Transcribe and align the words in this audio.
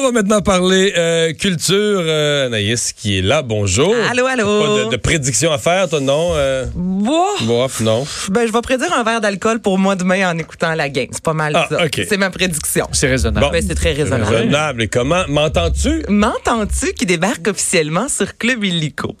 On 0.00 0.04
va 0.04 0.12
maintenant 0.12 0.40
parler 0.40 0.94
euh, 0.96 1.34
culture. 1.34 1.76
Euh, 1.76 2.46
Anaïs 2.46 2.94
qui 2.94 3.18
est 3.18 3.20
là, 3.22 3.42
bonjour. 3.42 3.94
Allô, 4.10 4.24
allô. 4.24 4.44
Pas 4.46 4.84
de, 4.86 4.90
de 4.92 4.96
prédiction 4.96 5.52
à 5.52 5.58
faire, 5.58 5.90
toi, 5.90 6.00
non? 6.00 6.30
Euh, 6.32 6.64
Bof. 6.74 7.42
bof, 7.42 7.80
non. 7.80 8.06
Ben, 8.30 8.46
je 8.46 8.52
vais 8.52 8.60
prédire 8.62 8.94
un 8.94 9.04
verre 9.04 9.20
d'alcool 9.20 9.60
pour 9.60 9.78
moi 9.78 9.96
demain 9.96 10.30
en 10.30 10.38
écoutant 10.38 10.74
la 10.74 10.88
game. 10.88 11.08
C'est 11.12 11.22
pas 11.22 11.34
mal 11.34 11.52
Ah, 11.54 11.66
ça. 11.68 11.84
ok. 11.84 12.00
C'est 12.08 12.16
ma 12.16 12.30
prédiction. 12.30 12.88
C'est 12.92 13.08
raisonnable. 13.08 13.44
Bon. 13.44 13.52
Ben, 13.52 13.62
c'est 13.66 13.74
très 13.74 13.92
raisonnable. 13.92 14.24
Raisonnable. 14.34 14.82
Et 14.84 14.88
comment? 14.88 15.22
M'entends-tu? 15.28 16.02
M'entends-tu 16.08 16.94
qui 16.94 17.04
débarque 17.04 17.46
officiellement 17.48 18.08
sur 18.08 18.38
Club 18.38 18.64
Illico? 18.64 19.14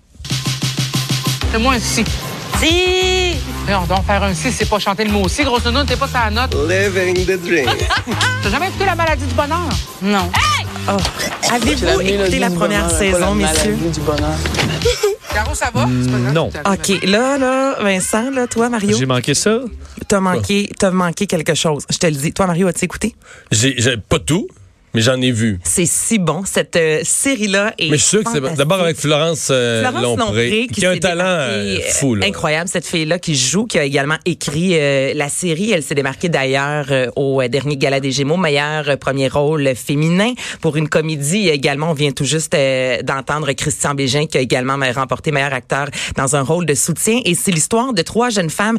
C'est 1.52 1.58
moi 1.58 1.74
un 1.74 1.78
si. 1.78 2.04
Si! 2.58 3.36
Voyons 3.66 3.84
donc, 3.86 4.06
faire 4.06 4.22
un 4.22 4.32
si, 4.34 4.50
c'est 4.50 4.68
pas 4.68 4.78
chanter 4.78 5.04
le 5.04 5.10
mot 5.12 5.28
si. 5.28 5.44
Grosso 5.44 5.70
modo, 5.70 5.84
t'es 5.84 5.96
pas 5.96 6.08
sa 6.08 6.30
note. 6.30 6.54
Living 6.68 7.26
the 7.26 7.38
dream. 7.44 7.66
T'as 8.42 8.50
jamais 8.50 8.68
écouté 8.68 8.86
la 8.86 8.94
maladie 8.94 9.26
du 9.26 9.34
bonheur? 9.34 9.68
Non. 10.02 10.30
Oh. 10.92 10.96
Avez-vous 11.52 12.00
écouté 12.00 12.38
la 12.38 12.50
première 12.50 12.90
saison, 12.90 13.34
messieurs? 13.34 13.76
Caro, 15.32 15.54
ça 15.54 15.70
va? 15.72 15.86
C'est 16.02 16.10
pas 16.10 16.18
grave, 16.18 16.32
non. 16.34 16.48
OK, 16.48 17.04
là, 17.04 17.38
là, 17.38 17.76
Vincent, 17.80 18.30
là, 18.30 18.46
toi, 18.46 18.68
Mario, 18.68 18.96
J'ai 18.98 19.06
manqué 19.06 19.34
ça? 19.34 19.60
t'as 20.08 20.20
manqué, 20.20 20.70
t'as 20.76 20.90
manqué 20.90 21.26
quelque 21.26 21.54
chose. 21.54 21.84
Je 21.88 21.98
te 21.98 22.06
le 22.06 22.12
dis. 22.14 22.32
Toi, 22.32 22.46
Mario, 22.46 22.66
as-tu 22.66 22.84
écouté? 22.84 23.14
J'ai 23.52 23.96
pas 24.08 24.18
tout, 24.18 24.48
mais 24.94 25.00
j'en 25.00 25.20
ai 25.20 25.30
vu. 25.30 25.58
C'est 25.62 25.86
si 25.86 26.18
bon. 26.18 26.42
Cette 26.44 26.76
euh, 26.76 27.00
série-là 27.04 27.74
est 27.78 27.90
Mais 27.90 27.96
je 27.96 28.02
suis 28.02 28.08
sûr 28.08 28.24
que 28.24 28.30
c'est. 28.32 28.56
D'abord 28.56 28.80
avec 28.80 28.96
Florence, 28.96 29.48
euh, 29.50 29.82
Florence 29.88 30.18
Lompré, 30.18 30.66
qui, 30.72 30.84
a 30.84 30.90
un 30.90 30.98
talent 30.98 31.24
euh, 31.24 31.76
euh, 31.76 31.80
fou. 31.92 32.16
Là. 32.16 32.26
Incroyable, 32.26 32.68
cette 32.68 32.86
fille-là 32.86 33.18
qui 33.18 33.36
joue, 33.36 33.66
qui 33.66 33.78
a 33.78 33.84
également 33.84 34.16
écrit 34.26 34.70
la 35.14 35.28
série. 35.28 35.70
Elle 35.70 35.82
s'est 35.82 35.94
démarquée 35.94 36.28
d'ailleurs 36.28 36.86
au 37.16 37.42
dernier 37.48 37.76
Gala 37.76 38.00
des 38.00 38.10
Gémeaux, 38.10 38.36
meilleur 38.36 38.98
premier 38.98 39.28
rôle 39.28 39.74
féminin 39.74 40.32
pour 40.60 40.76
une 40.76 40.88
comédie. 40.88 41.48
Également, 41.48 41.90
on 41.90 41.94
vient 41.94 42.12
tout 42.12 42.24
juste 42.24 42.56
d'entendre 43.04 43.52
Christian 43.52 43.94
Bégin 43.94 44.26
qui 44.26 44.38
a 44.38 44.40
également 44.40 44.78
remporté 44.94 45.30
meilleur 45.30 45.52
acteur 45.52 45.88
dans 46.16 46.36
un 46.36 46.42
rôle 46.42 46.66
de 46.66 46.74
soutien. 46.74 47.20
Et 47.24 47.34
c'est 47.34 47.52
l'histoire 47.52 47.92
de 47.92 48.02
trois 48.02 48.30
jeunes 48.30 48.50
femmes 48.50 48.78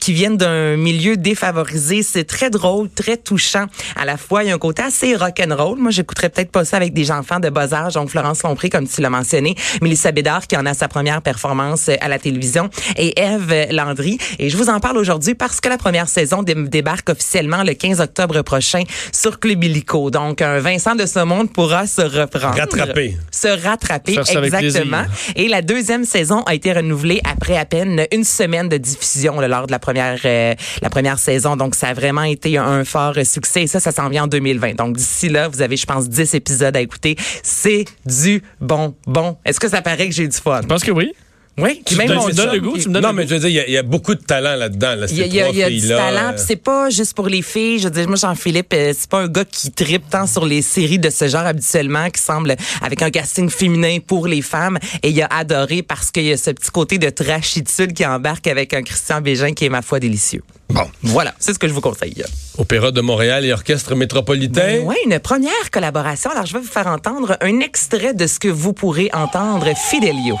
qui 0.00 0.12
viennent 0.12 0.36
d'un 0.36 0.76
milieu 0.76 1.16
défavorisé. 1.16 2.02
C'est 2.02 2.24
très 2.24 2.50
drôle, 2.50 2.88
très 2.90 3.16
touchant. 3.16 3.66
À 3.94 4.04
la 4.04 4.16
fois, 4.16 4.42
il 4.42 4.48
y 4.48 4.50
a 4.50 4.54
un 4.54 4.58
côté 4.58 4.82
assez 4.82 5.14
rock'n'roll. 5.38 5.78
Moi, 5.78 5.90
j'écouterais 5.90 6.28
peut-être 6.28 6.50
pas 6.50 6.64
ça 6.64 6.76
avec 6.76 6.92
des 6.92 7.10
enfants 7.10 7.40
de 7.40 7.48
bas 7.48 7.72
âge. 7.72 7.94
Donc, 7.94 8.10
Florence 8.10 8.42
Lompré, 8.42 8.70
comme 8.70 8.86
tu 8.88 9.00
l'as 9.00 9.10
mentionné, 9.10 9.54
Mélissa 9.82 10.12
Bédard, 10.12 10.46
qui 10.46 10.56
en 10.56 10.66
a 10.66 10.74
sa 10.74 10.88
première 10.88 11.22
performance 11.22 11.88
euh, 11.88 11.94
à 12.00 12.08
la 12.08 12.18
télévision, 12.18 12.68
et 12.96 13.18
Eve 13.20 13.68
Landry. 13.70 14.18
Et 14.38 14.50
je 14.50 14.56
vous 14.56 14.68
en 14.68 14.80
parle 14.80 14.96
aujourd'hui 14.98 15.34
parce 15.34 15.60
que 15.60 15.68
la 15.68 15.78
première 15.78 16.08
saison 16.08 16.42
dé- 16.42 16.54
débarque 16.54 17.10
officiellement 17.10 17.62
le 17.62 17.74
15 17.74 18.00
octobre 18.00 18.42
prochain 18.42 18.82
sur 19.12 19.38
Club 19.40 19.64
Illico. 19.64 20.10
Donc, 20.10 20.42
un 20.42 20.58
Vincent 20.58 20.94
de 20.94 21.06
ce 21.06 21.20
monde 21.20 21.52
pourra 21.52 21.86
se 21.86 22.02
reprendre. 22.02 22.56
Rattraper. 22.58 23.16
Se 23.30 23.48
rattraper, 23.48 24.14
Faire 24.14 24.44
exactement. 24.44 25.02
Et 25.34 25.48
la 25.48 25.62
deuxième 25.62 26.04
saison 26.04 26.42
a 26.42 26.54
été 26.54 26.72
renouvelée 26.72 27.20
après 27.30 27.56
à 27.56 27.64
peine 27.64 28.06
une 28.12 28.24
semaine 28.24 28.68
de 28.68 28.76
diffusion 28.76 29.40
là, 29.40 29.48
lors 29.48 29.66
de 29.66 29.72
la 29.72 29.78
première 29.78 30.18
euh, 30.24 30.54
la 30.82 30.90
première 30.90 31.18
saison. 31.18 31.56
Donc 31.56 31.74
ça 31.74 31.88
a 31.88 31.94
vraiment 31.94 32.22
été 32.22 32.56
un 32.58 32.84
fort 32.84 33.14
succès 33.24 33.62
et 33.62 33.66
ça 33.66 33.80
ça 33.80 33.92
s'en 33.92 34.08
vient 34.08 34.24
en 34.24 34.26
2020. 34.26 34.74
Donc 34.74 34.96
d'ici 34.96 35.25
là, 35.28 35.48
vous 35.48 35.62
avez 35.62 35.76
je 35.76 35.86
pense 35.86 36.08
10 36.08 36.34
épisodes 36.34 36.76
à 36.76 36.80
écouter. 36.80 37.16
C'est 37.42 37.84
du 38.04 38.42
bon 38.60 38.94
bon. 39.06 39.36
Est-ce 39.44 39.60
que 39.60 39.68
ça 39.68 39.82
paraît 39.82 40.08
que 40.08 40.14
j'ai 40.14 40.28
du 40.28 40.36
fun? 40.36 40.60
Je 40.62 40.66
pense 40.66 40.84
que 40.84 40.90
oui. 40.90 41.12
Oui, 41.58 41.80
Tu 41.86 41.94
me 41.96 42.06
donnes- 42.06 42.18
tu 42.20 42.26
me 42.26 42.32
donnes 42.34 42.52
le 42.54 42.60
goût, 42.60 42.76
tu 42.76 42.88
me 42.88 42.92
donnes 42.94 43.02
Non, 43.02 43.08
le 43.10 43.14
mais 43.14 43.22
goût. 43.22 43.28
je 43.30 43.34
veux 43.34 43.40
dire, 43.40 43.48
il 43.48 43.54
y 43.54 43.60
a- 43.60 43.66
il 43.66 43.72
y, 43.72 43.78
a 43.78 43.82
beaucoup 43.82 44.14
de 44.14 44.20
talent 44.22 44.56
là-dedans. 44.56 44.94
Là, 44.94 45.06
il 45.10 45.16
y 45.16 45.22
a, 45.22 45.26
y 45.26 45.40
a- 45.40 45.50
y 45.50 45.62
a 45.62 45.70
du 45.70 45.88
talent, 45.88 46.32
puis 46.34 46.44
c'est 46.46 46.56
pas 46.62 46.90
juste 46.90 47.14
pour 47.14 47.28
les 47.28 47.40
filles. 47.40 47.78
Je 47.78 47.84
veux 47.84 47.90
dire, 47.90 48.06
moi, 48.08 48.16
Jean-Philippe, 48.16 48.74
euh, 48.74 48.92
c'est 48.98 49.08
pas 49.08 49.20
un 49.22 49.28
gars 49.28 49.46
qui 49.46 49.70
tripe 49.70 50.08
tant 50.10 50.26
sur 50.26 50.44
les 50.44 50.60
séries 50.60 50.98
de 50.98 51.08
ce 51.08 51.28
genre 51.28 51.46
habituellement, 51.46 52.10
qui 52.10 52.20
semble 52.20 52.56
avec 52.82 53.00
un 53.00 53.10
casting 53.10 53.48
féminin 53.48 53.98
pour 54.06 54.26
les 54.26 54.42
femmes. 54.42 54.78
Et 55.02 55.08
il 55.08 55.22
a 55.22 55.28
adoré 55.30 55.82
parce 55.82 56.10
qu'il 56.10 56.24
y 56.24 56.32
a 56.32 56.36
ce 56.36 56.50
petit 56.50 56.70
côté 56.70 56.98
de 56.98 57.08
trachitude 57.08 57.94
qui 57.94 58.04
embarque 58.04 58.46
avec 58.48 58.74
un 58.74 58.82
Christian 58.82 59.22
Bégin 59.22 59.52
qui 59.54 59.64
est, 59.64 59.70
ma 59.70 59.80
foi, 59.80 59.98
délicieux. 59.98 60.42
Bon. 60.68 60.84
Voilà, 61.04 61.32
c'est 61.38 61.54
ce 61.54 61.58
que 61.58 61.68
je 61.68 61.72
vous 61.72 61.80
conseille. 61.80 62.22
Opéra 62.58 62.90
de 62.90 63.00
Montréal 63.00 63.46
et 63.46 63.52
Orchestre 63.54 63.94
métropolitain. 63.94 64.80
Oui, 64.82 64.96
une 65.06 65.18
première 65.20 65.70
collaboration. 65.70 66.30
Alors, 66.32 66.44
je 66.44 66.52
vais 66.52 66.58
vous 66.60 66.66
faire 66.68 66.88
entendre 66.88 67.38
un 67.40 67.60
extrait 67.60 68.12
de 68.12 68.26
ce 68.26 68.38
que 68.38 68.48
vous 68.48 68.72
pourrez 68.74 69.08
entendre, 69.14 69.66
Fidelio. 69.74 70.36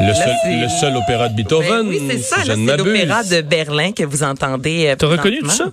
Le, 0.00 0.12
seul, 0.12 0.34
c'est- 0.42 0.56
le 0.60 0.68
seul 0.68 0.96
opéra 0.96 1.28
de 1.28 1.34
Beethoven. 1.36 1.68
Ben 1.68 1.88
oui, 1.88 2.02
c'est 2.10 2.18
ça. 2.18 2.36
c'est 2.44 2.56
l'opéra 2.76 3.22
de 3.22 3.40
Berlin 3.42 3.92
que 3.92 4.02
vous 4.04 4.22
entendez. 4.22 4.88
euh, 4.88 4.96
T'as 4.98 5.06
reconnu 5.06 5.38
tout 5.40 5.48
ça? 5.50 5.66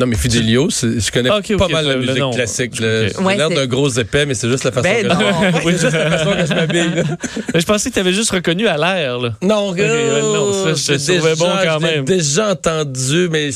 Non, 0.00 0.06
mais 0.06 0.16
Fidelio, 0.16 0.68
je 0.70 1.10
connais 1.10 1.28
Ah, 1.30 1.40
pas 1.58 1.68
mal 1.68 1.84
la 1.86 1.92
le- 1.94 2.00
le 2.00 2.06
musique 2.06 2.18
nom. 2.20 2.30
classique. 2.32 2.80
là. 2.80 3.02
Ok. 3.04 3.12
J'ai 3.18 3.22
Ouais, 3.24 3.36
l'air 3.36 3.50
d'un 3.50 3.66
gros 3.66 3.88
épais, 3.90 4.24
mais 4.24 4.32
c'est 4.34 4.48
juste 4.48 4.64
la 4.64 4.72
façon 4.72 4.88
Ben 4.88 5.02
que 5.06 5.12
non. 5.12 5.20
je... 5.20 5.58
Oui, 5.66 5.72
juste 5.72 5.92
la 5.92 6.10
façon 6.10 6.30
que 6.32 6.46
je 6.46 6.54
m'habille. 6.54 7.02
je 7.54 7.64
pensais 7.66 7.90
que 7.90 7.94
tu 7.94 8.00
avais 8.00 8.12
juste 8.12 8.30
reconnu 8.30 8.66
à 8.66 8.78
l'air. 8.78 9.18
Non, 9.42 9.74
non, 9.74 10.52
ça, 10.52 10.74
je 10.74 10.86
te 10.94 10.98
j'ai 10.98 11.16
trouvais 11.18 11.34
déjà, 11.34 11.44
bon 11.44 11.50
quand 11.64 11.80
même. 11.80 12.04
déjà 12.04 12.50
entendu, 12.52 13.28
mais 13.30 13.50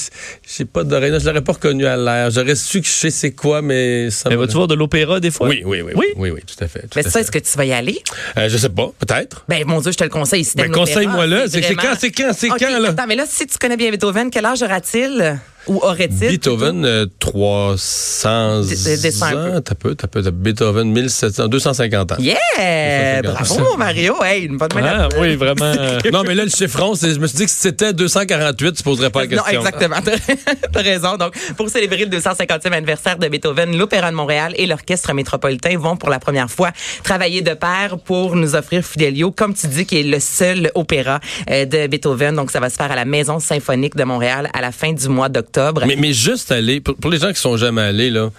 j'ai 0.56 0.64
pas 0.66 0.84
d'oreille. 0.84 1.12
Je 1.18 1.26
l'aurais 1.26 1.40
pas 1.40 1.52
reconnu 1.54 1.86
à 1.86 1.96
l'air. 1.96 2.30
J'aurais 2.30 2.54
su 2.56 2.80
que 2.82 2.86
je 2.86 2.92
sais 2.92 3.10
c'est 3.10 3.32
quoi, 3.32 3.62
mais 3.62 4.10
ça 4.10 4.28
Mais 4.28 4.36
m'a- 4.36 4.42
vas-tu 4.42 4.54
voir 4.54 4.66
de 4.68 4.74
l'opéra 4.74 5.20
des 5.20 5.30
fois? 5.30 5.48
Oui, 5.48 5.62
oui, 5.64 5.80
oui, 5.80 5.92
Oui? 5.96 6.06
oui, 6.16 6.30
oui, 6.30 6.40
tout 6.46 6.62
à 6.62 6.68
fait. 6.68 6.80
tout 6.82 6.88
Mais 6.96 7.02
ça, 7.04 7.20
est-ce 7.20 7.30
que 7.30 7.38
tu 7.38 7.56
vas 7.56 7.64
y 7.64 7.72
aller? 7.72 7.98
Euh, 8.36 8.48
je 8.50 8.56
sais 8.58 8.68
pas, 8.68 8.90
peut-être. 8.98 9.44
Ben, 9.48 9.64
mon 9.66 9.80
Dieu, 9.80 9.92
je 9.92 9.96
te 9.96 10.04
le 10.04 10.10
conseille. 10.10 10.44
Si 10.44 10.56
Ben, 10.56 10.70
conseille-moi-le. 10.70 11.44
C'est 11.48 11.62
quand, 11.74 11.94
c'est 11.98 12.10
quand, 12.10 12.30
c'est 12.36 12.48
quand, 12.48 12.78
là? 12.78 12.90
Attends, 12.90 13.06
mais 13.08 13.16
là, 13.16 13.24
si 13.26 13.46
tu 13.46 13.56
connais 13.58 13.76
bien 13.76 13.90
Beethoven, 13.90 14.30
quel 14.30 14.44
âge 14.44 14.62
aura-t-il? 14.62 15.38
Ou 15.66 15.78
aurait-il? 15.82 16.28
Beethoven, 16.28 16.84
euh, 16.84 17.06
300 17.18 18.62
Dé- 18.62 18.96
descends 18.98 19.32
ans. 19.34 19.60
T'as 19.64 19.74
peu, 19.74 19.94
t'as 19.94 20.06
peu. 20.06 20.22
Beethoven, 20.30 20.90
1700, 20.92 21.48
250 21.48 22.12
ans. 22.12 22.16
Yeah! 22.18 23.22
250. 23.22 23.58
Bravo, 23.58 23.76
Mario! 23.76 24.14
Hey, 24.22 24.44
une 24.44 24.56
bonne 24.58 24.68
main 24.74 24.82
Ah, 24.84 25.08
oui, 25.18 25.36
vraiment. 25.36 25.72
Non, 26.12 26.22
mais 26.26 26.34
là, 26.34 26.44
le 26.44 26.50
c'est- 26.50 26.68
je 26.68 27.18
me 27.18 27.26
suis 27.26 27.36
dit 27.36 27.44
que 27.44 27.50
si 27.50 27.56
c'était 27.58 27.92
248, 27.92 28.72
tu 28.74 28.82
poserais 28.82 29.10
pas 29.10 29.24
la 29.24 29.36
Non, 29.36 29.42
question. 29.42 29.60
exactement. 29.60 29.96
T'as- 30.04 30.34
T'as 30.72 30.82
raison. 30.82 31.16
Donc, 31.16 31.34
pour 31.56 31.68
célébrer 31.70 32.04
le 32.04 32.10
250e 32.10 32.72
anniversaire 32.72 33.18
de 33.18 33.28
Beethoven, 33.28 33.76
l'Opéra 33.76 34.10
de 34.10 34.16
Montréal 34.16 34.52
et 34.56 34.66
l'Orchestre 34.66 35.12
métropolitain 35.14 35.78
vont 35.78 35.96
pour 35.96 36.10
la 36.10 36.18
première 36.18 36.50
fois 36.50 36.70
travailler 37.02 37.40
de 37.42 37.54
pair 37.54 37.98
pour 38.04 38.36
nous 38.36 38.54
offrir 38.54 38.84
Fidelio, 38.84 39.30
comme 39.30 39.54
tu 39.54 39.66
dis, 39.66 39.86
qui 39.86 40.00
est 40.00 40.02
le 40.02 40.20
seul 40.20 40.70
opéra 40.74 41.20
euh, 41.50 41.64
de 41.64 41.86
Beethoven. 41.86 42.36
Donc, 42.36 42.50
ça 42.50 42.60
va 42.60 42.68
se 42.70 42.76
faire 42.76 42.90
à 42.92 42.96
la 42.96 43.04
Maison 43.04 43.38
symphonique 43.40 43.96
de 43.96 44.04
Montréal 44.04 44.50
à 44.52 44.60
la 44.60 44.72
fin 44.72 44.92
du 44.92 45.08
mois 45.08 45.28
d'octobre. 45.28 45.53
Mais, 45.86 45.96
mais 45.96 46.12
juste 46.12 46.50
aller, 46.52 46.80
pour, 46.80 46.94
pour 46.96 47.10
les 47.10 47.18
gens 47.18 47.32
qui 47.32 47.40
sont 47.40 47.56
jamais 47.56 47.82
allés, 47.82 48.10
là, 48.10 48.30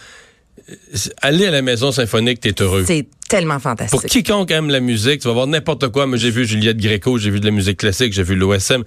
euh, 0.70 0.74
aller 1.22 1.46
à 1.48 1.52
la 1.52 1.62
maison 1.62 1.92
symphonique, 1.92 2.40
t'es 2.40 2.62
heureux. 2.62 2.84
C'est 2.88 3.06
tellement 3.30 3.59
fantastique. 3.59 3.92
Pour 4.00 4.03
quiconque 4.09 4.52
aime 4.52 4.70
la 4.70 4.80
musique, 4.80 5.22
tu 5.22 5.28
vas 5.28 5.34
voir 5.34 5.48
n'importe 5.48 5.90
quoi. 5.90 6.06
Moi, 6.08 6.17
j'ai 6.17 6.32
vu 6.32 6.46
Juliette 6.46 6.78
Gréco, 6.78 7.17
j'ai 7.17 7.29
vu 7.29 7.40
de 7.40 7.46
la 7.46 7.52
musique 7.52 7.78
classique, 7.78 8.14
j'ai 8.14 8.23
vu 8.23 8.35
l'OSM. 8.35 8.84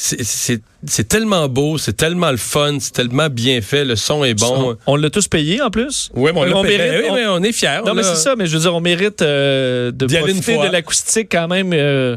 C'est- 0.00 1.08
tellement 1.08 1.48
beau, 1.48 1.76
c'est 1.76 1.96
tellement 1.96 2.30
le 2.30 2.36
fun, 2.36 2.76
c'est 2.80 2.92
tellement 2.92 3.28
bien 3.28 3.60
fait, 3.60 3.84
le 3.84 3.96
son 3.96 4.22
est 4.22 4.34
bon. 4.34 4.76
On 4.86 4.94
l'a 4.94 5.10
tous 5.10 5.26
payé 5.26 5.60
en 5.60 5.70
plus? 5.70 6.08
Oui, 6.14 6.30
mais 6.32 6.38
on, 6.38 6.44
Euh, 6.44 6.54
l'a 6.54 6.62
payé. 6.62 6.78
mérite- 6.78 7.00
Oui, 7.02 7.08
on- 7.10 7.14
mais 7.16 7.26
on 7.26 7.42
est 7.42 7.50
fiers. 7.52 7.80
Non, 7.84 7.90
on 7.90 7.94
mais 7.94 8.04
c'est 8.04 8.14
ça, 8.14 8.36
mais 8.36 8.46
je 8.46 8.54
veux 8.56 8.60
dire, 8.62 8.74
on 8.76 8.80
mérite 8.80 9.22
euh, 9.22 9.90
de 9.90 10.06
profiter 10.06 10.56
de 10.56 10.70
l'acoustique 10.72 11.28
quand 11.32 11.48
même. 11.48 11.72
euh, 11.72 12.16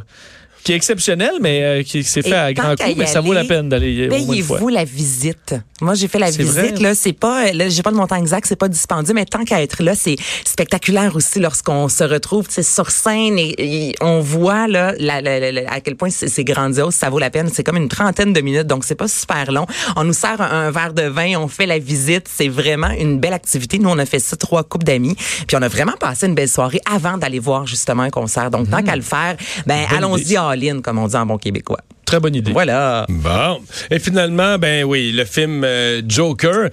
qui 0.64 0.74
est 0.74 0.76
exceptionnel, 0.76 1.32
mais 1.42 1.64
euh, 1.64 1.84
qui 1.84 2.04
s'est 2.04 2.22
fait 2.22 2.34
à 2.36 2.54
grand 2.54 2.70
coup, 2.76 2.84
mais 2.98 3.06
ça 3.08 3.22
vaut 3.22 3.34
la 3.34 3.44
peine 3.46 3.70
d'aller. 3.70 4.08
Payez-vous 4.56 4.68
la 4.70 4.84
visite. 4.84 5.56
Moi, 5.82 5.96
j'ai 5.96 6.08
fait 6.08 6.20
la 6.20 6.30
visite. 6.44 6.74
vrai? 6.76 6.84
Là, 6.84 6.96
c'est 6.96 7.14
pas, 7.14 7.48
euh, 7.48 7.54
là, 7.54 7.70
j'ai 7.70 7.82
pas 7.82 7.90
le 7.90 7.96
montant 7.98 8.16
exact, 8.16 8.46
c'est 8.48 8.56
pas 8.56 8.68
dispendieux, 8.68 9.14
mais 9.16 9.26
tant 9.26 9.44
qu'à 9.44 9.62
être 9.64 9.82
là, 9.82 9.96
c'est 9.96 10.16
spectaculaire 10.46 11.16
aussi 11.16 11.40
lorsqu'on 11.40 11.90
se 11.90 12.04
retrouve, 12.04 12.48
tu 12.48 12.54
sais, 12.56 12.64
sur 12.64 12.92
scène 12.92 13.40
et, 13.40 13.56
et 13.58 13.96
on 14.02 14.20
voit 14.20 14.68
là 14.68 14.94
la- 15.00 15.22
la- 15.22 15.52
la- 15.52 15.72
à 15.72 15.80
quel 15.80 15.96
point 15.96 16.10
c'est 16.12 16.44
grandiose, 16.44 16.94
ça 16.94 17.10
vaut 17.10 17.20
la 17.20 17.30
peine. 17.30 17.50
C'est 17.52 17.64
comme 17.64 17.78
une 17.78 17.90
trentaine 17.90 18.34
de 18.34 18.42
minutes, 18.42 18.68
donc 18.68 18.84
c'est 18.86 18.96
pas 18.96 19.08
super 19.08 19.52
long. 19.52 19.66
On 19.96 20.04
nous 20.04 20.14
sert 20.14 20.40
un, 20.42 20.68
un 20.68 20.72
verre 20.72 20.94
de 20.94 21.04
vin, 21.04 21.36
on 21.40 21.48
fait 21.48 21.66
la 21.66 21.80
visite, 21.80 22.28
c'est 22.32 22.48
vraiment 22.50 22.90
une 22.92 23.20
belle 23.20 23.34
activité. 23.34 23.80
Nous, 23.80 23.90
on 23.90 23.98
a 23.98 24.06
fait 24.06 24.20
ça 24.20 24.36
trois 24.36 24.64
couples 24.64 24.86
d'amis, 24.86 25.16
puis 25.48 25.56
on 25.58 25.62
a 25.62 25.68
vraiment 25.68 25.94
passé 26.00 26.28
une 26.28 26.36
belle 26.36 26.50
soirée 26.50 26.82
avant 26.92 27.18
d'aller 27.18 27.40
voir 27.40 27.66
justement 27.66 28.04
un 28.04 28.10
concert. 28.12 28.52
Donc 28.52 28.70
tant 28.70 28.84
qu'à 28.84 28.96
le 28.96 29.02
faire, 29.02 29.36
ben 29.66 29.86
allons-y. 29.98 30.38
All-in, 30.52 30.82
comme 30.82 30.98
on 31.00 31.08
dit 31.08 31.16
en 31.16 31.26
bon 31.26 31.38
québécois. 31.38 31.80
Très 32.06 32.20
bonne 32.20 32.36
idée. 32.36 32.52
Voilà. 32.52 33.06
Bon. 33.08 33.62
Et 33.90 33.98
finalement, 33.98 34.58
ben 34.58 34.84
oui, 34.84 35.14
le 35.14 35.24
film 35.24 35.64
euh, 35.64 36.02
Joker. 36.06 36.70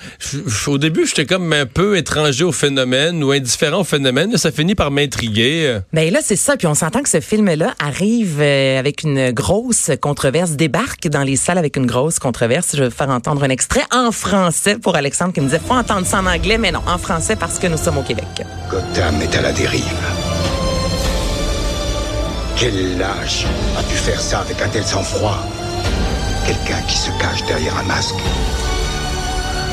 Au 0.66 0.78
début, 0.78 1.06
j'étais 1.06 1.26
comme 1.26 1.52
un 1.52 1.64
peu 1.64 1.96
étranger 1.96 2.42
au 2.42 2.50
phénomène 2.50 3.22
ou 3.22 3.30
indifférent 3.30 3.82
au 3.82 3.84
phénomène. 3.84 4.30
mais 4.32 4.38
Ça 4.38 4.50
finit 4.50 4.74
par 4.74 4.90
m'intriguer. 4.90 5.78
Ben 5.92 6.12
là, 6.12 6.18
c'est 6.24 6.34
ça. 6.34 6.56
Puis 6.56 6.66
on 6.66 6.74
s'entend 6.74 7.02
que 7.02 7.08
ce 7.08 7.20
film-là 7.20 7.74
arrive 7.78 8.38
euh, 8.40 8.80
avec 8.80 9.04
une 9.04 9.30
grosse 9.30 9.92
controverse, 10.00 10.52
débarque 10.52 11.06
dans 11.06 11.22
les 11.22 11.36
salles 11.36 11.58
avec 11.58 11.76
une 11.76 11.86
grosse 11.86 12.18
controverse. 12.18 12.70
Je 12.74 12.82
vais 12.82 12.88
vous 12.88 12.94
faire 12.96 13.10
entendre 13.10 13.44
un 13.44 13.50
extrait 13.50 13.84
en 13.94 14.10
français 14.10 14.76
pour 14.76 14.96
Alexandre 14.96 15.32
qui 15.32 15.40
me 15.40 15.46
disait 15.46 15.60
faut 15.64 15.74
entendre 15.74 16.04
ça 16.04 16.18
en 16.18 16.26
anglais, 16.26 16.58
mais 16.58 16.72
non, 16.72 16.80
en 16.84 16.98
français 16.98 17.36
parce 17.36 17.60
que 17.60 17.68
nous 17.68 17.78
sommes 17.78 17.98
au 17.98 18.02
Québec. 18.02 18.26
Gotham 18.68 19.22
est 19.22 19.36
à 19.36 19.42
la 19.42 19.52
dérive. 19.52 19.84
Quel 22.60 22.98
lâche 22.98 23.46
a 23.78 23.82
pu 23.84 23.94
faire 23.94 24.20
ça 24.20 24.40
avec 24.40 24.60
un 24.60 24.68
tel 24.68 24.84
sang-froid? 24.84 25.38
Quelqu'un 26.44 26.82
qui 26.88 26.96
se 26.96 27.10
cache 27.20 27.44
derrière 27.46 27.76
un 27.78 27.84
masque. 27.84 28.16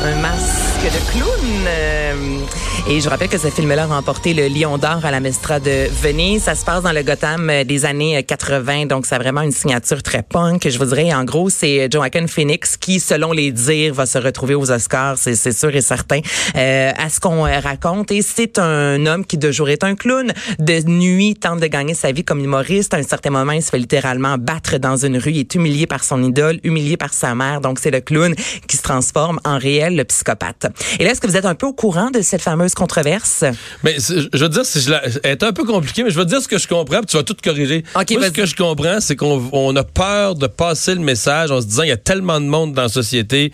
Un 0.03 0.15
masque 0.21 0.83
de 0.83 1.11
clown. 1.11 1.67
euh, 1.67 2.39
et 2.87 3.01
je 3.01 3.09
rappelle 3.09 3.29
que 3.29 3.39
ce 3.39 3.47
film-là 3.47 3.83
a 3.83 3.87
remporté 3.87 4.35
le 4.35 4.47
Lion 4.47 4.77
d'or 4.77 5.03
à 5.03 5.09
la 5.09 5.19
Mestra 5.19 5.59
de 5.59 5.89
Venise. 6.03 6.43
Ça 6.43 6.53
se 6.53 6.63
passe 6.63 6.83
dans 6.83 6.91
le 6.91 7.01
Gotham 7.01 7.49
euh, 7.49 7.63
des 7.63 7.83
années 7.83 8.15
euh, 8.15 8.21
80, 8.21 8.85
donc 8.85 9.07
ça 9.07 9.15
a 9.15 9.19
vraiment 9.19 9.41
une 9.41 9.51
signature 9.51 10.03
très 10.03 10.21
punk. 10.21 10.69
Je 10.69 10.77
vous 10.77 10.85
dirais, 10.85 11.11
en 11.11 11.23
gros, 11.23 11.49
c'est 11.49 11.91
Joaquin 11.91 12.27
Phoenix 12.27 12.77
qui, 12.77 12.99
selon 12.99 13.31
les 13.31 13.51
dires, 13.51 13.95
va 13.95 14.05
se 14.05 14.19
retrouver 14.19 14.53
aux 14.53 14.69
Oscars, 14.69 15.17
c'est 15.17 15.51
sûr 15.51 15.75
et 15.75 15.81
certain, 15.81 16.19
euh, 16.55 16.91
à 16.95 17.09
ce 17.09 17.19
qu'on 17.19 17.47
euh, 17.47 17.59
raconte. 17.59 18.11
Et 18.11 18.21
c'est 18.21 18.59
un 18.59 19.03
homme 19.07 19.25
qui 19.25 19.39
de 19.39 19.51
jour 19.51 19.69
est 19.69 19.83
un 19.83 19.95
clown, 19.95 20.31
de 20.59 20.87
nuit 20.87 21.33
tente 21.33 21.61
de 21.61 21.67
gagner 21.67 21.95
sa 21.95 22.11
vie 22.11 22.23
comme 22.23 22.43
humoriste. 22.43 22.93
À 22.93 22.97
un 22.97 23.03
certain 23.03 23.31
moment, 23.31 23.53
il 23.53 23.63
se 23.63 23.71
fait 23.71 23.79
littéralement 23.79 24.37
battre 24.37 24.77
dans 24.77 24.95
une 24.95 25.17
rue, 25.17 25.31
il 25.31 25.39
est 25.39 25.55
humilié 25.55 25.87
par 25.87 26.03
son 26.03 26.21
idole, 26.21 26.59
humilié 26.63 26.97
par 26.97 27.13
sa 27.13 27.33
mère. 27.33 27.61
Donc 27.61 27.79
c'est 27.79 27.91
le 27.91 28.01
clown 28.01 28.35
qui 28.67 28.77
se 28.77 28.83
transforme 28.83 29.39
en 29.43 29.57
réel 29.57 29.84
le 29.93 30.03
psychopathe. 30.03 30.67
Et 30.99 31.03
là, 31.03 31.11
est-ce 31.11 31.21
que 31.21 31.27
vous 31.27 31.37
êtes 31.37 31.45
un 31.45 31.55
peu 31.55 31.67
au 31.67 31.73
courant 31.73 32.09
de 32.11 32.21
cette 32.21 32.41
fameuse 32.41 32.73
controverse? 32.73 33.43
Mais 33.83 33.95
je 33.99 34.37
veux 34.37 34.49
dire, 34.49 34.65
si 34.65 34.81
je 34.81 34.89
la, 34.91 35.03
elle 35.23 35.31
est 35.31 35.43
un 35.43 35.53
peu 35.53 35.63
compliqué, 35.63 36.03
mais 36.03 36.09
je 36.09 36.17
vais 36.17 36.25
te 36.25 36.29
dire 36.29 36.41
ce 36.41 36.47
que 36.47 36.57
je 36.57 36.67
comprends, 36.67 36.97
puis 36.97 37.07
tu 37.07 37.17
vas 37.17 37.23
tout 37.23 37.35
corriger. 37.43 37.83
Ok, 37.95 38.11
Moi, 38.11 38.25
ce 38.27 38.29
que 38.31 38.45
je 38.45 38.55
comprends, 38.55 38.99
c'est 38.99 39.15
qu'on 39.15 39.49
on 39.51 39.75
a 39.75 39.83
peur 39.83 40.35
de 40.35 40.47
passer 40.47 40.95
le 40.95 41.01
message 41.01 41.51
en 41.51 41.61
se 41.61 41.67
disant 41.67 41.83
il 41.83 41.89
y 41.89 41.91
a 41.91 41.97
tellement 41.97 42.39
de 42.39 42.45
monde 42.45 42.73
dans 42.73 42.83
la 42.83 42.89
société 42.89 43.51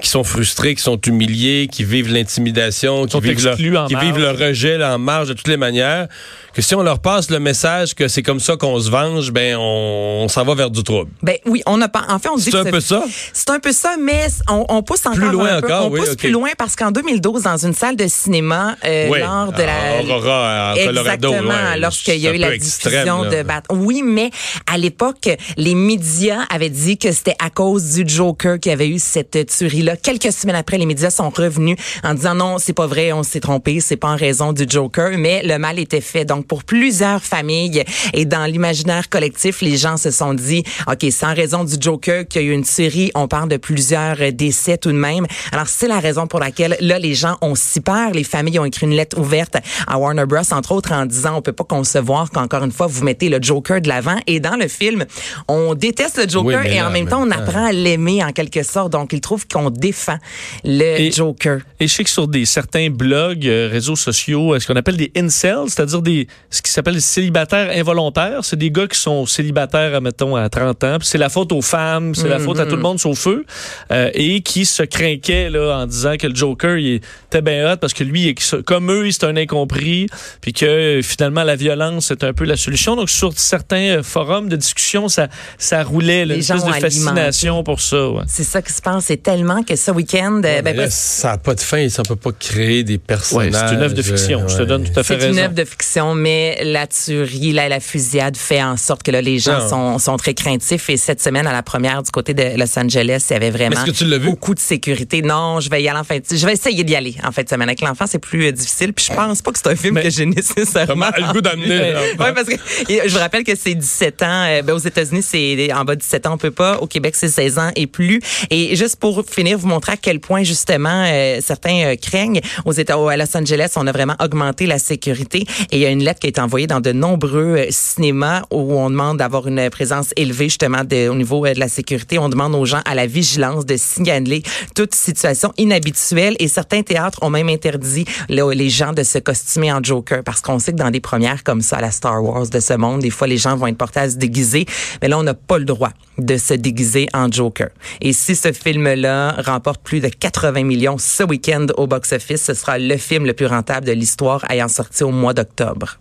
qui 0.00 0.08
sont 0.08 0.24
frustrés, 0.24 0.74
qui 0.74 0.82
sont 0.82 1.00
humiliés, 1.00 1.68
qui 1.70 1.84
vivent 1.84 2.12
l'intimidation, 2.12 3.06
qui 3.06 3.20
vivent, 3.20 3.44
le, 3.44 3.78
en 3.78 3.86
qui 3.86 3.94
marge. 3.94 4.04
vivent 4.04 4.18
le 4.18 4.30
rejet 4.30 4.76
là, 4.76 4.94
en 4.94 4.98
marge 4.98 5.28
de 5.28 5.34
toutes 5.34 5.48
les 5.48 5.56
manières, 5.56 6.08
que 6.54 6.62
si 6.62 6.74
on 6.74 6.82
leur 6.82 7.00
passe 7.00 7.30
le 7.30 7.40
message 7.40 7.94
que 7.94 8.06
c'est 8.08 8.22
comme 8.22 8.40
ça 8.40 8.56
qu'on 8.56 8.78
se 8.78 8.88
venge, 8.90 9.32
ben 9.32 9.56
on, 9.56 10.22
on 10.24 10.28
s'en 10.28 10.44
va 10.44 10.54
vers 10.54 10.70
du 10.70 10.82
trouble. 10.82 11.10
Ben 11.22 11.36
oui, 11.46 11.62
on 11.66 11.80
a 11.80 11.88
pas. 11.88 12.04
En 12.08 12.18
fait, 12.18 12.28
on 12.28 12.36
dit 12.36 12.44
C'est 12.44 12.56
un 12.56 12.64
peu 12.64 12.80
ça? 12.80 13.02
C'est 13.32 13.50
un 13.50 13.58
peu 13.58 13.72
ça, 13.72 13.96
mais 14.00 14.26
on, 14.48 14.64
on 14.68 14.82
pousse 14.82 15.04
encore 15.06 15.18
Plus 15.18 15.30
loin 15.30 15.56
un 15.56 15.60
peu. 15.60 15.66
encore, 15.66 15.86
on 15.86 15.90
oui, 15.90 16.00
pousse 16.00 16.14
plus 16.14 16.30
loin 16.30 16.50
parce 16.56 16.76
qu'en 16.76 16.92
2012, 16.92 17.42
dans 17.42 17.56
une 17.56 17.74
salle 17.74 17.96
de 17.96 18.06
cinéma, 18.06 18.76
euh, 18.84 19.08
Oui, 19.10 19.18
lors 19.20 19.52
de 19.52 19.62
la 19.62 19.74
à 19.74 20.02
Aurora, 20.02 20.72
en 20.72 20.74
Colorado, 20.76 21.28
exactement, 21.28 21.48
ouais. 21.48 21.78
lorsqu'il 21.78 22.18
y 22.18 22.28
a 22.28 22.34
eu 22.34 22.38
la 22.38 22.56
diffusion 22.56 23.22
là. 23.22 23.30
de 23.30 23.42
Bat. 23.42 23.62
Oui, 23.70 24.02
mais 24.04 24.30
à 24.72 24.78
l'époque, 24.78 25.28
les 25.56 25.74
médias 25.74 26.42
avaient 26.50 26.70
dit 26.70 26.98
que 26.98 27.10
c'était 27.10 27.36
à 27.40 27.50
cause 27.50 27.94
du 27.94 28.04
Joker 28.06 28.60
qu'il 28.60 28.70
y 28.70 28.72
avait 28.72 28.88
eu 28.88 28.98
cette 28.98 29.46
tuerie-là. 29.46 29.96
Quelques 29.96 30.32
semaines 30.32 30.56
après, 30.56 30.78
les 30.78 30.86
médias 30.86 31.10
sont 31.10 31.30
revenus 31.30 31.76
en 32.04 32.14
disant 32.14 32.34
non, 32.34 32.58
c'est 32.58 32.72
pas 32.72 32.86
vrai, 32.86 33.12
on 33.12 33.22
s'est 33.24 33.40
trompé, 33.40 33.80
c'est 33.80 33.96
pas 33.96 34.08
en 34.08 34.16
raison 34.16 34.52
du 34.52 34.66
Joker, 34.68 35.18
mais 35.18 35.42
le 35.42 35.58
mal 35.58 35.78
était 35.78 36.00
fait. 36.00 36.24
Donc 36.24 36.43
pour 36.46 36.64
plusieurs 36.64 37.22
familles 37.22 37.84
et 38.12 38.24
dans 38.24 38.44
l'imaginaire 38.46 39.08
collectif, 39.08 39.60
les 39.60 39.76
gens 39.76 39.96
se 39.96 40.10
sont 40.10 40.34
dit 40.34 40.62
OK, 40.86 41.06
c'est 41.10 41.26
en 41.26 41.34
raison 41.34 41.64
du 41.64 41.74
Joker 41.80 42.26
qu'il 42.26 42.42
y 42.42 42.44
a 42.44 42.48
eu 42.48 42.52
une 42.52 42.64
tuerie, 42.64 43.10
on 43.14 43.28
parle 43.28 43.48
de 43.48 43.56
plusieurs 43.56 44.16
euh, 44.20 44.30
décès 44.30 44.78
tout 44.78 44.90
de 44.92 44.96
même. 44.96 45.26
Alors 45.52 45.68
c'est 45.68 45.88
la 45.88 46.00
raison 46.00 46.26
pour 46.26 46.40
laquelle 46.40 46.76
là 46.80 46.98
les 46.98 47.14
gens 47.14 47.36
ont 47.40 47.54
si 47.54 47.80
peur, 47.80 48.10
les 48.12 48.24
familles 48.24 48.58
ont 48.58 48.64
écrit 48.64 48.86
une 48.86 48.94
lettre 48.94 49.18
ouverte 49.18 49.56
à 49.86 49.98
Warner 49.98 50.26
Bros 50.26 50.40
entre 50.52 50.72
autres 50.72 50.92
en 50.92 51.06
disant 51.06 51.36
on 51.36 51.42
peut 51.42 51.52
pas 51.52 51.64
concevoir 51.64 52.30
qu'encore 52.30 52.64
une 52.64 52.72
fois 52.72 52.86
vous 52.86 53.04
mettez 53.04 53.28
le 53.28 53.38
Joker 53.40 53.80
de 53.80 53.88
l'avant 53.88 54.18
et 54.26 54.40
dans 54.40 54.56
le 54.56 54.68
film, 54.68 55.04
on 55.48 55.74
déteste 55.74 56.18
le 56.22 56.28
Joker 56.28 56.60
Oui, 56.64 56.70
et 56.70 56.76
là, 56.76 56.88
en 56.88 56.90
même 56.90 57.08
temps 57.08 57.22
on 57.26 57.30
apprend 57.30 57.66
à 57.66 57.72
l'aimer 57.72 58.22
en 58.24 58.32
quelque 58.32 58.62
sorte. 58.62 58.92
Donc 58.92 59.12
ils 59.12 59.20
trouvent 59.20 59.46
qu'on 59.46 59.70
défend 59.70 60.18
le 60.64 61.00
Et- 61.00 61.12
Joker. 61.12 61.60
Et 61.80 61.86
je 61.88 61.94
sais 61.94 62.04
que 62.04 62.10
sur 62.10 62.28
des 62.28 62.44
certains 62.44 62.90
blogs, 62.90 63.46
euh, 63.46 63.68
réseaux 63.70 63.96
sociaux, 63.96 64.54
euh, 64.54 64.60
ce 64.60 64.66
qu'on 64.66 64.76
appelle 64.76 64.96
des 64.96 65.10
incels, 65.16 65.64
c'est-à-dire 65.68 66.02
des 66.02 66.26
ce 66.50 66.62
qui 66.62 66.70
s'appelle 66.70 67.00
célibataires 67.02 67.70
involontaires, 67.76 68.44
c'est 68.44 68.56
des 68.56 68.70
gars 68.70 68.86
qui 68.86 68.98
sont 68.98 69.26
célibataires, 69.26 70.00
mettons, 70.00 70.36
à 70.36 70.48
30 70.48 70.84
ans, 70.84 70.98
puis 71.00 71.08
c'est 71.08 71.18
la 71.18 71.28
faute 71.28 71.50
aux 71.50 71.62
femmes, 71.62 72.14
c'est 72.14 72.28
la 72.28 72.38
faute 72.38 72.60
à 72.60 72.66
tout 72.66 72.76
le 72.76 72.82
monde 72.82 73.00
sauf 73.00 73.26
eux, 73.26 73.44
euh, 73.90 74.10
et 74.14 74.40
qui 74.40 74.64
se 74.64 74.82
craquaient 74.84 75.50
là, 75.50 75.78
en 75.78 75.86
disant 75.86 76.16
que 76.16 76.26
le 76.28 76.34
Joker 76.34 76.76
il 76.78 77.00
était 77.26 77.42
bien 77.42 77.72
hot 77.72 77.76
parce 77.78 77.92
que 77.92 78.04
lui, 78.04 78.34
comme 78.66 78.90
eux, 78.92 79.10
c'est 79.10 79.24
un 79.24 79.36
incompris, 79.36 80.06
puis 80.40 80.52
que 80.52 80.64
euh, 80.66 81.02
finalement 81.02 81.42
la 81.42 81.56
violence 81.56 82.06
c'est 82.06 82.22
un 82.22 82.32
peu 82.32 82.44
la 82.44 82.56
solution. 82.56 82.94
Donc 82.94 83.10
sur 83.10 83.32
certains 83.36 83.98
euh, 83.98 84.02
forums 84.04 84.48
de 84.48 84.56
discussion, 84.56 85.08
ça, 85.08 85.26
ça 85.58 85.82
roulait, 85.82 86.24
là, 86.24 86.34
Les 86.36 86.50
une 86.50 86.56
gens 86.58 86.66
espèce 86.68 86.76
de 86.76 86.80
fascination 86.80 87.64
pour 87.64 87.80
ça. 87.80 88.08
ouais. 88.10 88.22
C'est 88.28 88.44
ça 88.44 88.62
qui 88.62 88.72
se 88.72 88.80
passe. 88.82 89.04
C'est 89.06 89.22
tellement 89.22 89.62
que 89.64 89.74
ce 89.76 89.90
week-end, 89.90 90.40
euh, 90.44 90.54
Ouais, 90.54 90.62
ben, 90.62 90.76
là, 90.76 90.88
ça 90.90 91.32
n'a 91.32 91.38
pas 91.38 91.54
de 91.54 91.60
fin, 91.60 91.88
ça 91.88 92.02
peut 92.04 92.14
pas 92.16 92.30
créer 92.32 92.84
des 92.84 92.94
Ouais, 92.94 92.98
personnages. 92.98 93.52
c'est 93.68 93.74
une 93.74 93.82
œuvre 93.82 93.94
de 93.94 94.02
fiction, 94.02 94.46
je 94.46 94.54
te 94.56 94.60
ouais. 94.62 94.66
donne 94.66 94.84
tout 94.84 94.98
à 95.00 95.02
fait 95.02 95.18
C'est 95.18 95.26
une 95.28 95.34
raison. 95.34 95.42
œuvre 95.46 95.54
de 95.54 95.64
fiction, 95.64 96.14
mais 96.24 96.58
la 96.64 96.86
tuerie, 96.86 97.52
la, 97.52 97.68
la 97.68 97.80
fusillade 97.80 98.36
fait 98.36 98.62
en 98.62 98.78
sorte 98.78 99.02
que 99.02 99.10
là, 99.10 99.20
les 99.20 99.38
gens 99.38 99.58
Non. 99.58 99.68
sont, 99.68 99.98
sont 99.98 100.16
très 100.16 100.32
craintifs. 100.32 100.88
Et 100.88 100.96
cette 100.96 101.20
semaine, 101.22 101.46
à 101.46 101.52
la 101.52 101.62
première 101.62 102.02
du 102.02 102.10
côté 102.10 102.32
de 102.32 102.56
Los 102.58 102.78
Angeles, 102.78 103.26
il 103.28 103.32
y 103.34 103.36
avait 103.36 103.50
vraiment 103.50 103.76
beaucoup 104.24 104.54
de 104.54 104.58
sécurité. 104.60 105.20
Non, 105.20 105.60
je 105.60 105.68
vais 105.68 105.82
y 105.82 105.88
aller 105.88 105.98
en 105.98 106.04
fin 106.04 106.16
de 106.16 106.22
Je 106.30 106.46
vais 106.46 106.54
essayer 106.54 106.82
d'y 106.82 106.96
aller 106.96 107.14
en 107.22 107.30
fin 107.30 107.42
de 107.42 107.48
semaine. 107.48 107.68
Avec 107.68 107.82
l'enfant, 107.82 108.06
c'est 108.08 108.18
plus 108.18 108.46
euh, 108.46 108.52
difficile. 108.52 108.92
Puis 108.94 109.06
je 109.10 109.14
pense 109.14 109.42
pas 109.42 109.52
que 109.52 109.58
c'est 109.58 109.68
un 109.68 109.76
film 109.76 109.94
Mais- 109.94 110.02
que 110.04 110.10
j'ai 110.10 110.24
nécessairement. 110.26 111.10
Le 111.18 111.32
goût 111.34 111.40
d'amener, 111.42 111.92
là. 111.92 112.00
ouais, 112.18 112.32
parce 112.34 112.46
que 112.48 112.54
je 112.88 113.12
vous 113.12 113.18
rappelle 113.18 113.44
que 113.44 113.54
c'est 113.54 113.74
17 113.74 114.22
ans. 114.22 114.26
euh, 114.48 114.62
ben, 114.62 114.72
aux 114.72 114.78
États-Unis, 114.78 115.22
c'est 115.22 115.72
en 115.72 115.84
bas 115.84 115.94
de 115.94 116.00
17 116.00 116.26
ans, 116.26 116.34
on 116.34 116.38
peut 116.38 116.50
pas. 116.50 116.78
Au 116.78 116.86
Québec, 116.86 117.14
c'est 117.16 117.28
16 117.28 117.58
ans 117.58 117.70
et 117.76 117.86
plus. 117.86 118.20
Et 118.50 118.74
juste 118.76 118.96
pour 118.96 119.22
finir, 119.28 119.58
vous 119.58 119.68
montrer 119.68 119.92
à 119.92 119.96
quel 119.96 120.20
point 120.20 120.42
justement 120.42 121.04
euh, 121.06 121.40
certains 121.42 121.94
craignent. 122.00 122.40
Aux 122.64 122.72
États, 122.72 122.94
à 122.94 123.16
Los 123.16 123.36
Angeles, 123.36 123.72
on 123.76 123.86
a 123.86 123.92
vraiment 123.92 124.16
augmenté 124.22 124.66
la 124.66 124.78
sécurité. 124.78 125.46
Et 125.70 125.76
il 125.76 125.78
y 125.80 125.86
a 125.86 125.90
une 125.90 126.02
lettre 126.04 126.13
qui 126.18 126.26
a 126.26 126.30
été 126.30 126.66
dans 126.66 126.80
de 126.80 126.92
nombreux 126.92 127.56
euh, 127.58 127.66
cinémas 127.70 128.42
où 128.50 128.74
on 128.74 128.90
demande 128.90 129.18
d'avoir 129.18 129.46
une 129.48 129.68
présence 129.70 130.10
élevée 130.16 130.46
justement 130.46 130.84
de- 130.84 131.08
au 131.08 131.14
niveau 131.14 131.44
euh, 131.46 131.54
de 131.54 131.60
la 131.60 131.68
sécurité. 131.68 132.18
On 132.18 132.28
demande 132.28 132.54
aux 132.54 132.64
gens 132.64 132.80
à 132.84 132.94
la 132.94 133.06
vigilance 133.06 133.66
de 133.66 133.76
signaler 133.76 134.42
toute 134.74 134.94
situation 134.94 135.52
inhabituelle. 135.58 136.36
Et 136.38 136.48
certains 136.48 136.82
théâtres 136.82 137.18
ont 137.22 137.30
même 137.30 137.48
interdit 137.48 138.04
là, 138.28 138.52
les 138.52 138.70
gens 138.70 138.92
de 138.92 139.02
se 139.02 139.18
costumer 139.18 139.72
en 139.72 139.82
Joker 139.82 140.22
parce 140.24 140.40
qu'on 140.40 140.58
sait 140.58 140.72
que 140.72 140.78
dans 140.78 140.90
des 140.90 141.00
premières 141.00 141.44
comme 141.44 141.60
ça, 141.60 141.76
à 141.76 141.80
la 141.80 141.90
Star 141.90 142.22
Wars 142.22 142.48
de 142.48 142.60
ce 142.60 142.74
monde, 142.74 143.00
des 143.00 143.10
fois 143.10 143.26
les 143.26 143.38
gens 143.38 143.56
vont 143.56 143.66
être 143.66 143.78
portés 143.78 144.00
à 144.00 144.10
se 144.10 144.16
déguiser. 144.16 144.66
Mais 145.02 145.08
là, 145.08 145.18
on 145.18 145.22
n'a 145.22 145.34
pas 145.34 145.58
le 145.58 145.64
droit 145.64 145.90
de 146.18 146.36
se 146.36 146.54
déguiser 146.54 147.08
en 147.12 147.30
Joker. 147.30 147.68
Et 148.00 148.12
si 148.12 148.36
ce 148.36 148.52
film-là 148.52 149.36
remporte 149.44 149.82
plus 149.82 150.00
de 150.00 150.08
80 150.08 150.64
millions 150.64 150.96
ce 150.98 151.22
week-end 151.22 151.66
au 151.76 151.86
box-office, 151.86 152.42
ce 152.44 152.54
sera 152.54 152.78
le 152.78 152.96
film 152.96 153.26
le 153.26 153.32
plus 153.32 153.46
rentable 153.46 153.86
de 153.86 153.92
l'histoire 153.92 154.44
ayant 154.50 154.68
sorti 154.68 155.02
au 155.04 155.10
mois 155.10 155.34
d'octobre. 155.34 155.98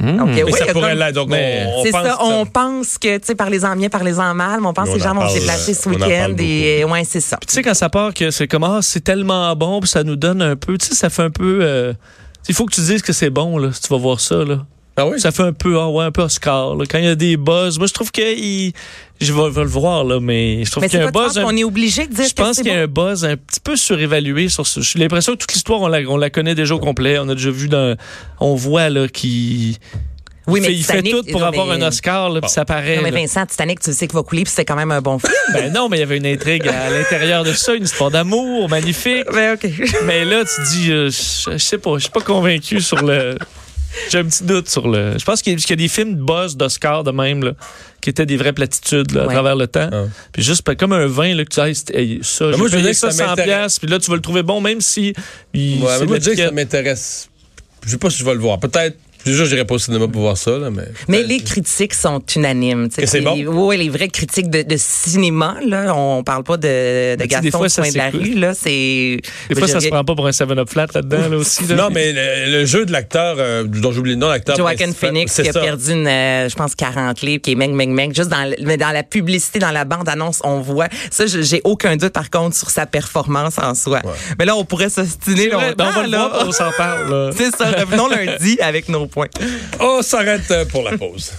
Donc, 0.00 0.28
Mais 0.28 0.42
oui, 0.44 0.52
ça 0.52 0.58
il 0.60 0.66
y 0.66 0.70
a 0.70 0.72
pourrait 0.72 0.90
comme- 0.90 0.98
l'être. 0.98 1.14
Donc, 1.14 1.30
on, 1.32 1.82
pense 1.90 1.92
ça, 1.92 2.16
que 2.18 2.22
on 2.24 2.46
pense 2.46 2.98
que, 2.98 3.18
tu 3.18 3.26
sais, 3.26 3.34
parlez-en 3.34 3.76
bien, 3.76 3.88
parlez-en 3.88 4.34
mal, 4.34 4.60
mais 4.60 4.66
on 4.66 4.72
pense 4.72 4.86
Mais 4.86 4.92
que 4.94 4.98
les 4.98 5.04
gens 5.04 5.10
en 5.16 5.20
vont 5.20 5.28
se 5.28 5.34
déplacer 5.38 5.74
ce 5.74 5.88
en 5.88 5.92
parle 5.92 6.04
week-end 6.04 6.34
et, 6.38 6.84
ouais, 6.84 7.04
c'est 7.04 7.20
ça. 7.20 7.38
Tu 7.46 7.52
sais, 7.52 7.62
quand 7.62 7.74
ça 7.74 7.88
part, 7.88 8.14
que 8.14 8.30
c'est 8.30 8.46
comment 8.46 8.76
ah, 8.76 8.82
c'est 8.82 9.02
tellement 9.02 9.54
bon, 9.56 9.80
puis 9.80 9.88
ça 9.90 10.04
nous 10.04 10.16
donne 10.16 10.42
un 10.42 10.56
peu, 10.56 10.78
tu 10.78 10.86
sais, 10.86 10.94
ça 10.94 11.10
fait 11.10 11.22
un 11.22 11.30
peu. 11.30 11.58
euh, 11.62 11.92
il 12.48 12.54
faut 12.54 12.64
que 12.66 12.74
tu 12.74 12.80
dises 12.80 13.02
que 13.02 13.12
c'est 13.12 13.30
bon, 13.30 13.58
là, 13.58 13.70
si 13.72 13.82
tu 13.82 13.88
vas 13.88 13.98
voir 13.98 14.20
ça, 14.20 14.36
là. 14.44 14.60
Ah 15.00 15.06
oui? 15.06 15.18
Ça 15.20 15.32
fait 15.32 15.42
un 15.42 15.52
peu, 15.52 15.78
ah 15.78 15.88
ouais, 15.88 16.04
un 16.04 16.10
peu 16.12 16.22
Oscar, 16.22 16.74
là. 16.76 16.84
Quand 16.88 16.98
il 16.98 17.04
y 17.04 17.08
a 17.08 17.14
des 17.14 17.36
buzz, 17.36 17.78
moi, 17.78 17.86
je 17.86 17.92
trouve 17.94 18.10
que 18.12 18.20
il- 18.36 18.72
je 19.20 19.32
vais, 19.32 19.50
vais 19.50 19.62
le 19.62 19.68
voir, 19.68 20.04
là, 20.04 20.18
mais 20.20 20.64
je 20.64 20.70
trouve 20.70 20.84
qu'il 20.84 20.92
y 20.92 20.96
c'est 20.96 21.02
a 21.04 21.08
un 21.08 21.10
buzz. 21.10 21.38
un- 21.38 21.42
qu'on 21.44 21.56
est 21.56 21.64
obligé 21.64 22.06
de 22.06 22.14
dire 22.14 22.26
je 22.28 22.32
pense 22.34 22.56
c'est 22.56 22.62
qu'il 22.62 22.70
y 22.72 22.74
a 22.74 22.86
bon? 22.86 23.02
un 23.02 23.10
buzz 23.10 23.24
un 23.24 23.36
petit 23.36 23.60
peu 23.60 23.76
surévalué 23.76 24.48
sur 24.48 24.66
ce. 24.66 24.80
J'ai 24.80 24.98
l'impression 24.98 25.32
que 25.34 25.38
toute 25.38 25.52
l'histoire, 25.52 25.80
on 25.80 25.88
la, 25.88 26.00
on 26.08 26.16
la 26.16 26.30
connaît 26.30 26.54
déjà 26.54 26.74
au 26.74 26.78
complet. 26.78 27.18
On 27.18 27.28
a 27.28 27.34
déjà 27.34 27.50
vu 27.50 27.68
dans. 27.68 27.96
On 28.40 28.54
voit, 28.54 28.88
là, 28.88 29.08
qui. 29.08 29.78
Oui, 30.46 30.58
il 30.58 30.62
mais 30.62 30.68
fait, 30.68 30.74
il 30.74 30.84
fait 30.84 31.02
tout 31.10 31.22
pour 31.30 31.40
non, 31.42 31.46
avoir 31.46 31.66
mais- 31.66 31.74
un 31.84 31.86
Oscar, 31.88 32.30
là, 32.30 32.40
puis 32.40 32.50
ça 32.50 32.64
paraît. 32.64 32.96
Non, 32.96 33.02
mais. 33.02 33.10
Vincent, 33.10 33.44
Titanic, 33.46 33.78
tu 33.80 33.92
sais 33.92 34.08
qu'il 34.08 34.16
va 34.16 34.22
couler, 34.24 34.42
puis 34.42 34.50
c'était 34.50 34.64
quand 34.64 34.74
même 34.74 34.90
un 34.90 35.00
bon 35.02 35.18
film. 35.18 35.32
Ben 35.52 35.72
non, 35.72 35.88
mais 35.88 35.98
il 35.98 36.00
y 36.00 36.02
avait 36.02 36.16
une 36.16 36.26
intrigue 36.26 36.66
à 36.66 36.90
l'intérieur 36.90 37.44
de 37.44 37.52
ça, 37.52 37.74
une 37.74 37.84
histoire 37.84 38.10
d'amour 38.10 38.68
magnifique. 38.68 39.26
ben, 39.32 39.54
OK. 39.54 39.70
Mais 40.06 40.24
là, 40.24 40.42
tu 40.44 40.62
dis, 40.72 40.90
euh, 40.90 41.10
je, 41.10 41.52
je 41.52 41.58
sais 41.58 41.78
pas, 41.78 41.92
je 41.96 42.00
suis 42.04 42.10
pas 42.10 42.20
convaincu 42.22 42.80
sur 42.80 43.00
le. 43.04 43.36
J'ai 44.10 44.18
un 44.18 44.24
petit 44.24 44.44
doute 44.44 44.68
sur 44.68 44.88
le. 44.88 45.18
Je 45.18 45.24
pense 45.24 45.42
qu'il 45.42 45.52
y, 45.52 45.56
a- 45.56 45.58
qu'il 45.58 45.70
y 45.70 45.72
a 45.72 45.76
des 45.76 45.88
films 45.88 46.16
de 46.16 46.22
buzz 46.22 46.56
d'Oscar 46.56 47.02
de 47.04 47.10
même, 47.10 47.42
là, 47.44 47.52
qui 48.00 48.10
étaient 48.10 48.26
des 48.26 48.36
vraies 48.36 48.52
platitudes 48.52 49.10
là, 49.12 49.22
à 49.22 49.26
Ouais. 49.26 49.34
travers 49.34 49.56
le 49.56 49.66
temps. 49.66 49.88
Ah. 49.92 50.04
Puis 50.32 50.42
juste 50.42 50.62
pas 50.62 50.74
comme 50.76 50.92
un 50.92 51.06
vin, 51.06 51.34
là, 51.34 51.44
que 51.44 51.50
tu 51.52 51.60
dis, 51.60 51.96
Hey, 51.96 52.20
ça, 52.22 52.46
Ben, 52.46 52.52
j'ai 52.52 52.58
moi, 52.58 52.68
je 52.68 52.76
veux 52.76 52.82
payé 52.82 52.94
ça 52.94 53.10
ça 53.10 53.16
100 53.24 53.26
m'intéresse. 53.30 53.46
piastres, 53.48 53.80
puis 53.80 53.88
là, 53.90 53.98
tu 53.98 54.10
vas 54.10 54.16
le 54.16 54.22
trouver 54.22 54.42
bon, 54.42 54.60
même 54.60 54.80
si. 54.80 55.12
il- 55.54 55.82
Ouais, 55.82 55.88
c'est 55.94 56.00
mais 56.00 56.06
moi, 56.06 56.18
je 56.20 56.30
que 56.30 56.36
ça 56.36 56.50
m'intéresse. 56.52 57.28
Je 57.84 57.90
sais 57.90 57.98
pas 57.98 58.10
si 58.10 58.18
je 58.18 58.24
vais 58.24 58.34
le 58.34 58.40
voir. 58.40 58.58
Peut-être. 58.60 58.96
Déjà, 59.24 59.44
je 59.44 59.50
n'irai 59.52 59.64
pas 59.66 59.74
au 59.74 59.78
cinéma 59.78 60.08
pour 60.08 60.22
voir 60.22 60.36
ça, 60.36 60.52
là, 60.58 60.70
mais. 60.70 60.84
Mais 61.08 61.22
les 61.22 61.40
critiques 61.40 61.94
sont 61.94 62.22
unanimes. 62.36 62.88
tu 62.88 62.96
sais. 62.96 63.02
Que 63.02 63.08
c'est 63.08 63.20
bon? 63.20 63.36
Oui, 63.66 63.76
les 63.76 63.88
vraies 63.88 64.08
critiques 64.08 64.48
de, 64.50 64.62
de 64.62 64.76
cinéma, 64.78 65.56
là, 65.66 65.94
on 65.94 66.22
parle 66.24 66.42
pas 66.44 66.56
de, 66.56 67.14
de 67.14 67.16
des 67.16 67.26
Gaston 67.28 67.50
fois, 67.50 67.66
au 67.66 67.68
ça 67.68 67.82
coin 67.82 67.90
de 67.92 67.96
la 67.98 68.10
rue. 68.10 68.34
Là, 68.34 68.54
c'est, 68.54 69.20
Des 69.48 69.54
fois, 69.54 69.66
je 69.66 69.72
ça 69.72 69.80
se 69.80 69.88
prend 69.88 70.04
pas 70.04 70.14
pour 70.14 70.26
un 70.26 70.30
7-up 70.30 70.68
flat 70.70 70.86
là-dedans, 70.94 71.28
là 71.28 71.36
aussi. 71.36 71.64
là. 71.66 71.74
Non, 71.76 71.88
mais 71.90 72.12
le, 72.12 72.58
le 72.60 72.64
jeu 72.66 72.86
de 72.86 72.92
l'acteur, 72.92 73.36
euh, 73.38 73.64
dont 73.64 73.92
j'oublie 73.92 74.12
le 74.12 74.16
nom, 74.16 74.28
l'acteur. 74.28 74.56
Joaquin 74.56 74.92
Phoenix 74.92 75.34
qui 75.34 75.48
a 75.48 75.52
ça. 75.52 75.60
perdu 75.60 75.92
une, 75.92 76.06
euh, 76.06 76.48
je 76.48 76.54
pense 76.56 76.74
40 76.74 77.20
livres, 77.22 77.42
qui 77.42 77.52
est 77.52 77.54
meng 77.56 77.72
meng 77.74 77.90
meng. 77.92 78.14
Juste 78.14 78.30
dans, 78.30 78.50
mais 78.62 78.76
dans 78.76 78.90
la 78.90 79.02
publicité, 79.02 79.58
dans 79.58 79.70
la 79.70 79.84
bande 79.84 80.08
annonce, 80.08 80.40
on 80.44 80.60
voit. 80.60 80.88
Ça, 81.10 81.26
je- 81.26 81.42
j'ai 81.42 81.60
aucun 81.64 81.96
doute 81.96 82.12
par 82.12 82.30
contre 82.30 82.56
sur 82.56 82.70
sa 82.70 82.86
performance 82.86 83.58
en 83.58 83.74
soi. 83.74 84.00
Mais 84.38 84.44
là, 84.44 84.56
on 84.56 84.64
pourrait 84.64 84.88
s'ostiner 84.90 85.36
C'est 85.36 85.48
vrai, 85.48 85.68
longtemps. 85.70 85.84
ben, 85.84 85.90
on 85.90 86.00
va 86.00 86.02
le 86.06 86.08
voir, 86.16 86.44
on 86.48 86.52
s'en 86.52 86.70
parle. 86.76 87.10
là. 87.10 87.30
C'est 87.36 87.54
ça. 87.54 87.70
Revenons 87.70 88.08
lundi 88.08 88.58
avec 88.60 88.88
nos 88.88 89.06
points. 89.10 89.28
On 89.80 90.02
s'arrête 90.02 90.50
euh, 90.50 90.64
pour 90.64 90.82
la 90.82 90.96
pause. 90.96 91.32